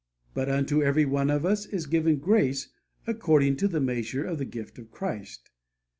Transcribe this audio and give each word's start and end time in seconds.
'But 0.33 0.49
unto 0.49 0.81
every 0.81 1.05
one 1.05 1.29
of 1.29 1.45
us 1.45 1.67
is 1.67 1.85
given 1.85 2.17
grace 2.17 2.69
according 3.05 3.57
to 3.57 3.67
the 3.67 3.79
measure 3.79 4.25
of 4.25 4.39
the 4.39 4.45
gift 4.45 4.79
of 4.79 4.89
Christ.' 4.89 5.51